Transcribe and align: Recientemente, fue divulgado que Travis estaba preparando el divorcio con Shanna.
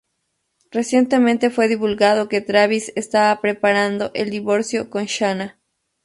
Recientemente, 0.71 1.51
fue 1.51 1.67
divulgado 1.67 2.27
que 2.27 2.41
Travis 2.41 2.91
estaba 2.95 3.39
preparando 3.39 4.09
el 4.15 4.31
divorcio 4.31 4.89
con 4.89 5.05
Shanna. 5.05 5.59